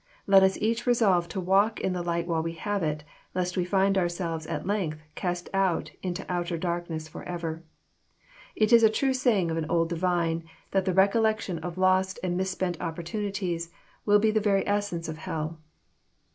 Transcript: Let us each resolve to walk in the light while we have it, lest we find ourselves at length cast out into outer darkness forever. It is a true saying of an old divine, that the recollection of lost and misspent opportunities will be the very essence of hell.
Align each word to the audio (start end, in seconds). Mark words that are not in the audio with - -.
Let 0.25 0.41
us 0.41 0.57
each 0.57 0.87
resolve 0.87 1.27
to 1.29 1.39
walk 1.39 1.79
in 1.79 1.93
the 1.93 2.01
light 2.01 2.25
while 2.25 2.41
we 2.41 2.53
have 2.53 2.81
it, 2.81 3.03
lest 3.35 3.55
we 3.55 3.63
find 3.63 3.99
ourselves 3.99 4.47
at 4.47 4.65
length 4.65 5.03
cast 5.13 5.47
out 5.53 5.91
into 6.01 6.25
outer 6.27 6.57
darkness 6.57 7.07
forever. 7.07 7.61
It 8.55 8.73
is 8.73 8.81
a 8.81 8.89
true 8.89 9.13
saying 9.13 9.51
of 9.51 9.57
an 9.57 9.69
old 9.69 9.89
divine, 9.89 10.43
that 10.71 10.85
the 10.85 10.93
recollection 10.95 11.59
of 11.59 11.77
lost 11.77 12.17
and 12.23 12.35
misspent 12.35 12.81
opportunities 12.81 13.69
will 14.03 14.17
be 14.17 14.31
the 14.31 14.39
very 14.41 14.67
essence 14.67 15.07
of 15.07 15.17
hell. 15.17 15.59